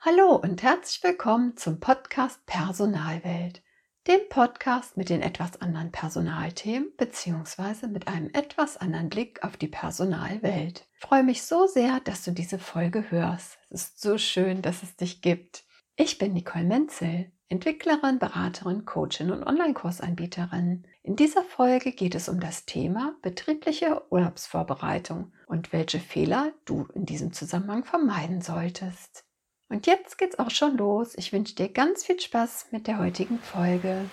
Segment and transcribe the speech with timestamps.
[0.00, 3.60] Hallo und herzlich willkommen zum Podcast Personalwelt,
[4.06, 7.88] dem Podcast mit den etwas anderen Personalthemen bzw.
[7.88, 10.86] mit einem etwas anderen Blick auf die Personalwelt.
[10.94, 13.58] Ich freue mich so sehr, dass du diese Folge hörst.
[13.68, 15.64] Es ist so schön, dass es dich gibt.
[15.96, 20.86] Ich bin Nicole Menzel, Entwicklerin, Beraterin, Coachin und Online-Kursanbieterin.
[21.02, 27.06] In dieser Folge geht es um das Thema betriebliche Urlaubsvorbereitung und welche Fehler du in
[27.06, 29.25] diesem Zusammenhang vermeiden solltest.
[29.68, 31.14] Und jetzt geht's auch schon los.
[31.16, 34.08] Ich wünsche dir ganz viel Spaß mit der heutigen Folge.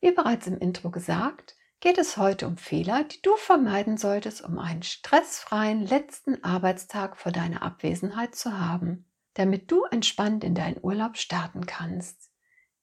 [0.00, 4.58] Wie bereits im Intro gesagt, geht es heute um Fehler, die du vermeiden solltest, um
[4.58, 9.04] einen stressfreien letzten Arbeitstag vor deiner Abwesenheit zu haben,
[9.34, 12.31] damit du entspannt in deinen Urlaub starten kannst.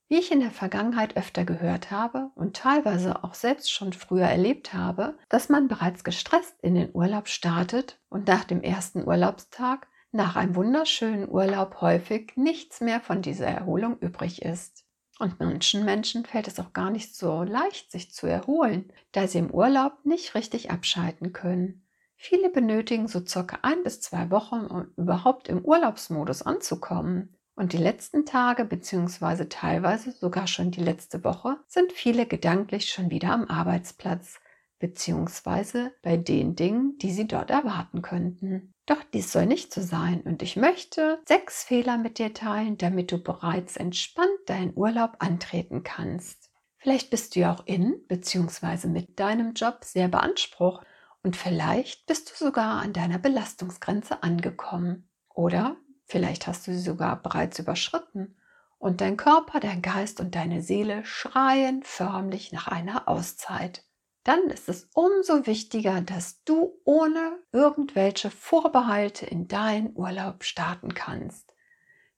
[0.09, 4.73] Wie ich in der Vergangenheit öfter gehört habe und teilweise auch selbst schon früher erlebt
[4.73, 10.35] habe, dass man bereits gestresst in den Urlaub startet und nach dem ersten Urlaubstag, nach
[10.35, 14.83] einem wunderschönen Urlaub häufig nichts mehr von dieser Erholung übrig ist.
[15.19, 19.37] Und manchen Menschen fällt es auch gar nicht so leicht, sich zu erholen, da sie
[19.37, 21.85] im Urlaub nicht richtig abschalten können.
[22.15, 27.37] Viele benötigen so circa ein bis zwei Wochen, um überhaupt im Urlaubsmodus anzukommen.
[27.59, 29.43] Und die letzten Tage bzw.
[29.49, 34.39] teilweise sogar schon die letzte Woche sind viele gedanklich schon wieder am Arbeitsplatz
[34.79, 35.89] bzw.
[36.01, 38.73] bei den Dingen, die sie dort erwarten könnten.
[38.85, 43.11] Doch dies soll nicht so sein und ich möchte sechs Fehler mit dir teilen, damit
[43.11, 46.51] du bereits entspannt deinen Urlaub antreten kannst.
[46.77, 48.87] Vielleicht bist du ja auch in bzw.
[48.87, 50.87] mit deinem Job sehr beansprucht
[51.23, 55.09] und vielleicht bist du sogar an deiner Belastungsgrenze angekommen.
[55.35, 55.75] Oder
[56.09, 58.35] Vielleicht hast du sie sogar bereits überschritten
[58.79, 63.85] und dein Körper, dein Geist und deine Seele schreien förmlich nach einer Auszeit.
[64.23, 71.53] Dann ist es umso wichtiger, dass du ohne irgendwelche Vorbehalte in deinen Urlaub starten kannst.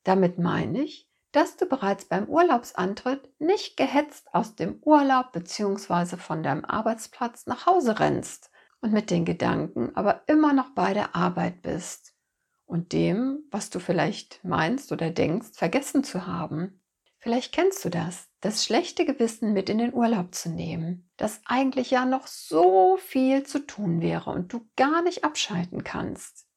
[0.05, 6.15] Damit meine ich, dass du bereits beim Urlaubsantritt nicht gehetzt aus dem Urlaub bzw.
[6.15, 11.13] von deinem Arbeitsplatz nach Hause rennst und mit den Gedanken aber immer noch bei der
[11.13, 12.10] Arbeit bist
[12.71, 16.81] und dem, was du vielleicht meinst oder denkst, vergessen zu haben.
[17.19, 21.91] Vielleicht kennst du das, das schlechte Gewissen mit in den Urlaub zu nehmen, dass eigentlich
[21.91, 26.47] ja noch so viel zu tun wäre und du gar nicht abschalten kannst.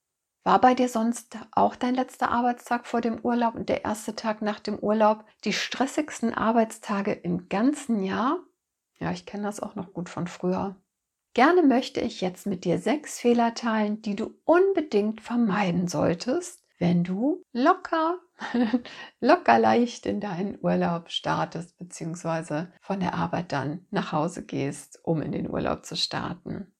[0.45, 4.41] War bei dir sonst auch dein letzter Arbeitstag vor dem Urlaub und der erste Tag
[4.41, 8.39] nach dem Urlaub die stressigsten Arbeitstage im ganzen Jahr?
[9.01, 10.77] Ja, ich kenne das auch noch gut von früher.
[11.34, 17.03] Gerne möchte ich jetzt mit dir sechs Fehler teilen, die du unbedingt vermeiden solltest, wenn
[17.03, 18.21] du locker,
[19.21, 25.23] locker leicht in deinen Urlaub startest, beziehungsweise von der Arbeit dann nach Hause gehst, um
[25.23, 26.73] in den Urlaub zu starten.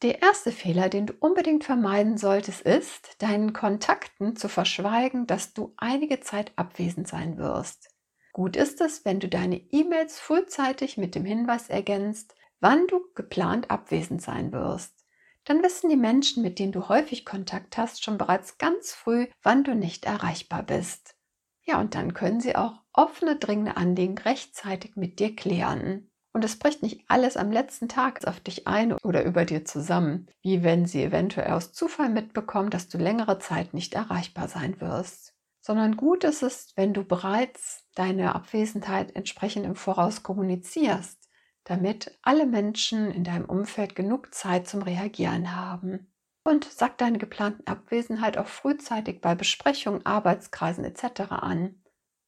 [0.00, 5.74] Der erste Fehler, den du unbedingt vermeiden solltest, ist, deinen Kontakten zu verschweigen, dass du
[5.76, 7.90] einige Zeit abwesend sein wirst.
[8.32, 13.70] Gut ist es, wenn du deine E-Mails frühzeitig mit dem Hinweis ergänzt, wann du geplant
[13.70, 15.04] abwesend sein wirst.
[15.44, 19.64] Dann wissen die Menschen, mit denen du häufig Kontakt hast, schon bereits ganz früh, wann
[19.64, 21.16] du nicht erreichbar bist.
[21.64, 26.08] Ja, und dann können sie auch offene, dringende Anliegen rechtzeitig mit dir klären.
[26.32, 30.28] Und es bricht nicht alles am letzten Tag auf dich ein oder über dir zusammen,
[30.40, 35.34] wie wenn sie eventuell aus Zufall mitbekommen, dass du längere Zeit nicht erreichbar sein wirst.
[35.60, 41.21] Sondern gut ist es, wenn du bereits deine Abwesenheit entsprechend im Voraus kommunizierst
[41.64, 46.12] damit alle Menschen in deinem Umfeld genug Zeit zum Reagieren haben.
[46.44, 51.30] Und sag deine geplanten Abwesenheit auch frühzeitig bei Besprechungen, Arbeitskreisen etc.
[51.30, 51.82] an,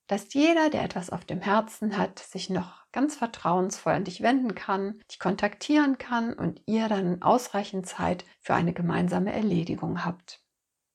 [0.06, 4.54] dass jeder, der etwas auf dem Herzen hat, sich noch ganz vertrauensvoll an dich wenden
[4.54, 10.44] kann, dich kontaktieren kann und ihr dann ausreichend Zeit für eine gemeinsame Erledigung habt.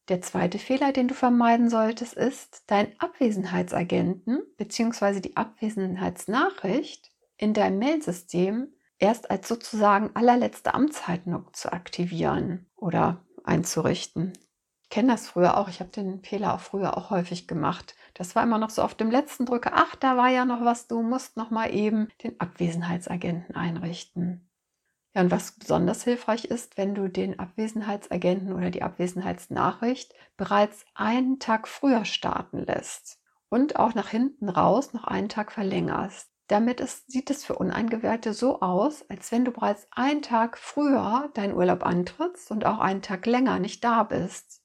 [0.07, 5.19] Der zweite Fehler, den du vermeiden solltest, ist, deinen Abwesenheitsagenten bzw.
[5.19, 7.08] die Abwesenheitsnachricht
[7.39, 14.33] in deinem Mailsystem erst als sozusagen allerletzte Amtshaltung zu aktivieren oder einzurichten.
[14.83, 15.69] Ich kenne das früher auch.
[15.69, 17.95] Ich habe den Fehler auch früher auch häufig gemacht.
[18.13, 19.71] Das war immer noch so auf dem letzten Drücker.
[19.73, 20.87] Ach, da war ja noch was.
[20.87, 24.49] Du musst noch mal eben den Abwesenheitsagenten einrichten.
[25.15, 31.39] Ja, und was besonders hilfreich ist, wenn du den Abwesenheitsagenten oder die Abwesenheitsnachricht bereits einen
[31.39, 33.19] Tag früher starten lässt
[33.49, 36.29] und auch nach hinten raus noch einen Tag verlängerst.
[36.49, 41.29] Damit ist, sieht es für Uneingewählte so aus, als wenn du bereits einen Tag früher
[41.35, 44.63] deinen Urlaub antrittst und auch einen Tag länger nicht da bist.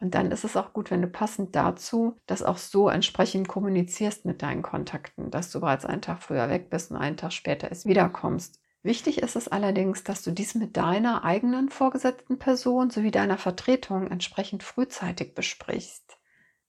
[0.00, 4.24] Und dann ist es auch gut, wenn du passend dazu das auch so entsprechend kommunizierst
[4.24, 7.68] mit deinen Kontakten, dass du bereits einen Tag früher weg bist und einen Tag später
[7.68, 8.58] erst wiederkommst.
[8.82, 14.10] Wichtig ist es allerdings, dass du dies mit deiner eigenen vorgesetzten Person sowie deiner Vertretung
[14.10, 16.16] entsprechend frühzeitig besprichst.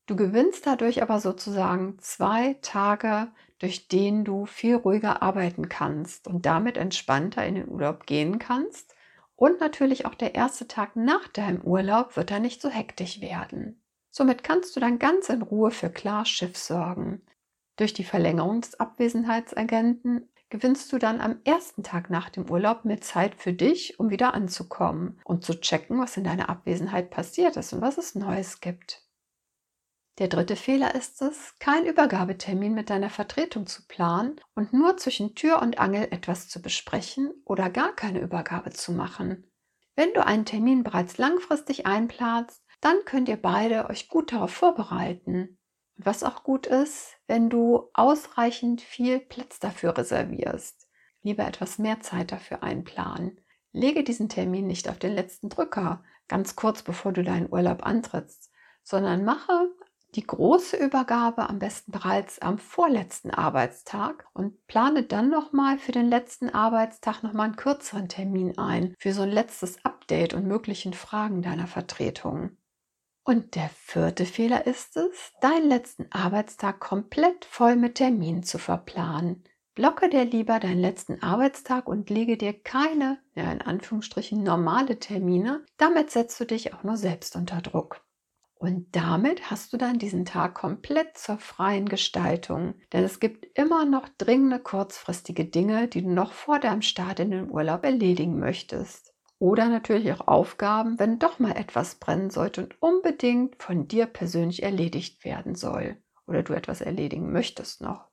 [0.06, 6.46] Du gewinnst dadurch aber sozusagen zwei Tage, durch denen du viel ruhiger arbeiten kannst und
[6.46, 8.96] damit entspannter in den Urlaub gehen kannst.
[9.36, 13.82] Und natürlich auch der erste Tag nach deinem Urlaub wird dann nicht so hektisch werden.
[14.10, 17.22] Somit kannst du dann ganz in Ruhe für klar Schiff sorgen.
[17.76, 23.02] Durch die Verlängerung des Abwesenheitsagenten gewinnst du dann am ersten Tag nach dem Urlaub mehr
[23.02, 27.72] Zeit für dich, um wieder anzukommen und zu checken, was in deiner Abwesenheit passiert ist
[27.72, 29.09] und was es Neues gibt.
[30.20, 35.34] Der dritte Fehler ist es, keinen Übergabetermin mit deiner Vertretung zu planen und nur zwischen
[35.34, 39.50] Tür und Angel etwas zu besprechen oder gar keine Übergabe zu machen.
[39.96, 45.58] Wenn du einen Termin bereits langfristig einplanst, dann könnt ihr beide euch gut darauf vorbereiten.
[45.98, 50.90] Und was auch gut ist, wenn du ausreichend viel Platz dafür reservierst.
[51.22, 53.40] Lieber etwas mehr Zeit dafür einplanen.
[53.72, 58.52] Lege diesen Termin nicht auf den letzten Drücker, ganz kurz bevor du deinen Urlaub antrittst,
[58.84, 59.70] sondern mache
[60.16, 66.10] die große Übergabe am besten bereits am vorletzten Arbeitstag und plane dann nochmal für den
[66.10, 71.42] letzten Arbeitstag nochmal einen kürzeren Termin ein für so ein letztes Update und möglichen Fragen
[71.42, 72.58] deiner Vertretung.
[73.24, 79.44] Und der vierte Fehler ist es, deinen letzten Arbeitstag komplett voll mit Terminen zu verplanen.
[79.76, 85.64] Blocke dir lieber deinen letzten Arbeitstag und lege dir keine, ja in Anführungsstrichen, normale Termine.
[85.78, 88.02] Damit setzt du dich auch nur selbst unter Druck.
[88.62, 92.76] Und damit hast du dann diesen Tag komplett zur freien Gestaltung.
[92.92, 97.32] Denn es gibt immer noch dringende kurzfristige Dinge, die du noch vor deinem Start in
[97.32, 99.14] den Urlaub erledigen möchtest.
[99.40, 104.62] Oder natürlich auch Aufgaben, wenn doch mal etwas brennen sollte und unbedingt von dir persönlich
[104.62, 105.98] erledigt werden soll
[106.28, 108.10] oder du etwas erledigen möchtest noch.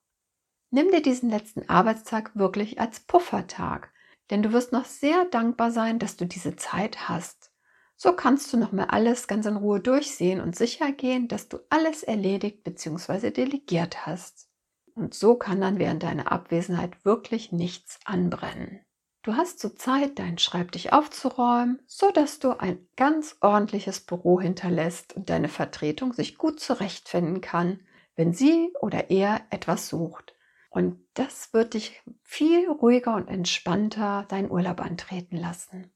[0.71, 3.93] Nimm dir diesen letzten Arbeitstag wirklich als Puffertag,
[4.31, 7.46] denn du wirst noch sehr dankbar sein, dass du diese Zeit hast.
[7.97, 12.03] So kannst du nochmal alles ganz in Ruhe durchsehen und sicher gehen, dass du alles
[12.03, 13.31] erledigt bzw.
[13.31, 14.49] delegiert hast.
[14.95, 18.81] Und so kann dann während deiner Abwesenheit wirklich nichts anbrennen.
[19.23, 25.17] Du hast so Zeit, deinen Schreibtisch aufzuräumen, so dass du ein ganz ordentliches Büro hinterlässt
[25.17, 27.81] und deine Vertretung sich gut zurechtfinden kann,
[28.15, 30.37] wenn sie oder er etwas sucht.
[30.71, 35.93] Und das wird dich viel ruhiger und entspannter deinen Urlaub antreten lassen.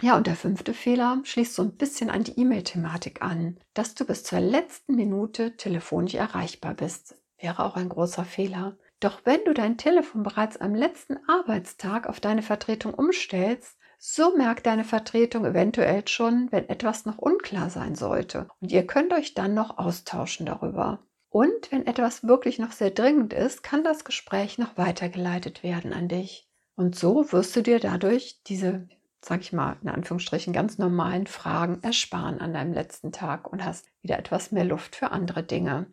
[0.00, 4.04] Ja, und der fünfte Fehler schließt so ein bisschen an die E-Mail-Thematik an, dass du
[4.04, 7.16] bis zur letzten Minute telefonisch erreichbar bist.
[7.40, 8.76] Wäre auch ein großer Fehler.
[9.00, 14.66] Doch wenn du dein Telefon bereits am letzten Arbeitstag auf deine Vertretung umstellst, so merkt
[14.66, 18.48] deine Vertretung eventuell schon, wenn etwas noch unklar sein sollte.
[18.60, 21.00] Und ihr könnt euch dann noch austauschen darüber.
[21.28, 26.08] Und wenn etwas wirklich noch sehr dringend ist, kann das Gespräch noch weitergeleitet werden an
[26.08, 26.48] dich.
[26.76, 28.88] Und so wirst du dir dadurch diese,
[29.24, 33.86] sag ich mal, in Anführungsstrichen ganz normalen Fragen ersparen an deinem letzten Tag und hast
[34.02, 35.86] wieder etwas mehr Luft für andere Dinge.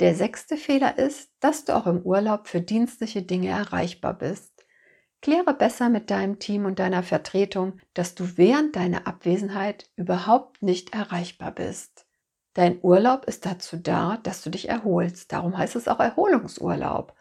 [0.00, 4.66] Der sechste Fehler ist, dass du auch im Urlaub für dienstliche Dinge erreichbar bist.
[5.20, 10.92] Kläre besser mit deinem Team und deiner Vertretung, dass du während deiner Abwesenheit überhaupt nicht
[10.94, 12.06] erreichbar bist.
[12.54, 15.32] Dein Urlaub ist dazu da, dass du dich erholst.
[15.32, 17.14] Darum heißt es auch Erholungsurlaub.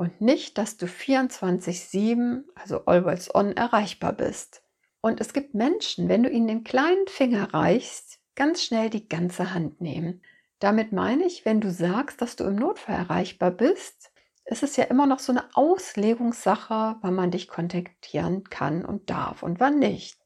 [0.00, 4.62] Und nicht, dass du 24-7, also always on, erreichbar bist.
[5.02, 9.52] Und es gibt Menschen, wenn du ihnen den kleinen Finger reichst, ganz schnell die ganze
[9.52, 10.22] Hand nehmen.
[10.58, 14.10] Damit meine ich, wenn du sagst, dass du im Notfall erreichbar bist,
[14.46, 19.42] ist es ja immer noch so eine Auslegungssache, wann man dich kontaktieren kann und darf
[19.42, 20.18] und wann nicht.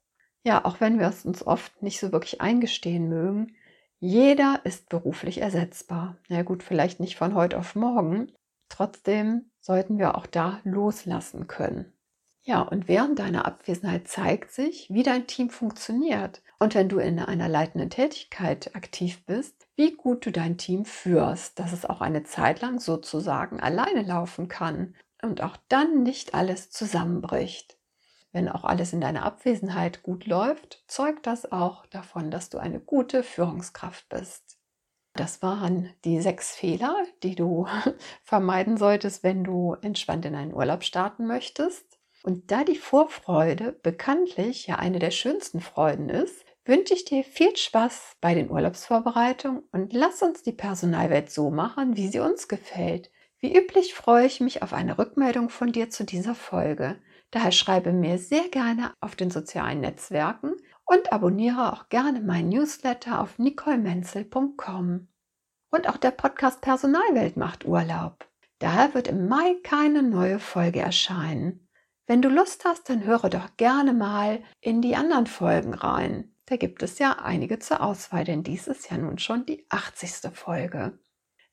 [0.45, 3.57] Ja, auch wenn wir es uns oft nicht so wirklich eingestehen mögen,
[3.99, 6.16] jeder ist beruflich ersetzbar.
[6.28, 8.31] Na gut, vielleicht nicht von heute auf morgen.
[8.75, 11.93] Trotzdem sollten wir auch da loslassen können.
[12.43, 16.43] Ja, und während deiner Abwesenheit zeigt sich, wie dein Team funktioniert.
[16.59, 21.61] Und wenn du in einer leitenden Tätigkeit aktiv bist, wie gut du dein Team führst,
[21.61, 26.71] dass es auch eine Zeit lang sozusagen alleine laufen kann und auch dann nicht alles
[26.71, 27.78] zusammenbricht.
[28.33, 32.81] Wenn auch alles in deiner Abwesenheit gut läuft, zeugt das auch davon, dass du eine
[32.81, 34.59] gute Führungskraft bist.
[35.16, 37.66] Das waren die sechs Fehler, die du
[38.25, 41.99] vermeiden solltest, wenn du entspannt in einen Urlaub starten möchtest.
[42.25, 47.54] Und da die Vorfreude bekanntlich ja eine der schönsten Freuden ist, wünsche ich dir viel
[47.54, 53.11] Spaß bei den Urlaubsvorbereitungen und lass uns die Personalwelt so machen, wie sie uns gefällt.
[53.38, 56.97] Wie üblich freue ich mich auf eine Rückmeldung von dir zu dieser Folge.
[57.30, 60.54] Daher schreibe mir sehr gerne auf den sozialen Netzwerken
[60.85, 65.09] und abonniere auch gerne meinen Newsletter auf nicolemenzel.com.
[65.71, 68.29] Und auch der Podcast Personalwelt macht Urlaub.
[68.59, 71.69] Daher wird im Mai keine neue Folge erscheinen.
[72.07, 76.35] Wenn du Lust hast, dann höre doch gerne mal in die anderen Folgen rein.
[76.47, 80.31] Da gibt es ja einige zur Auswahl, denn dies ist ja nun schon die 80.
[80.35, 80.99] Folge.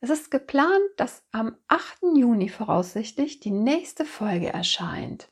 [0.01, 2.17] Es ist geplant, dass am 8.
[2.17, 5.29] Juni voraussichtlich die nächste Folge erscheint.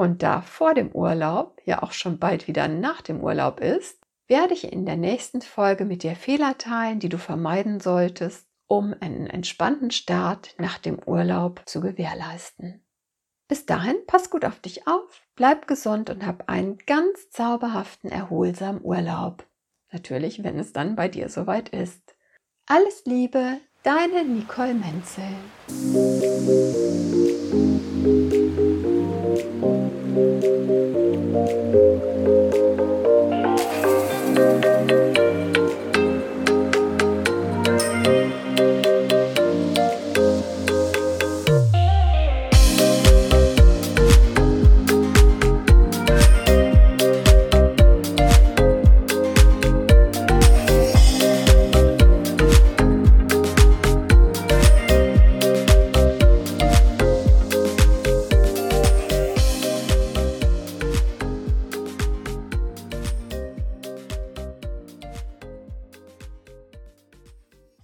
[0.00, 4.54] Und da vor dem Urlaub ja auch schon bald wieder nach dem Urlaub ist, werde
[4.54, 9.26] ich in der nächsten Folge mit dir Fehler teilen, die du vermeiden solltest, um einen
[9.26, 12.82] entspannten Start nach dem Urlaub zu gewährleisten.
[13.46, 18.82] Bis dahin, pass gut auf dich auf, bleib gesund und hab einen ganz zauberhaften, erholsamen
[18.82, 19.46] Urlaub.
[19.92, 22.16] Natürlich, wenn es dann bei dir soweit ist.
[22.66, 25.24] Alles Liebe, Deine Nicole Menzel.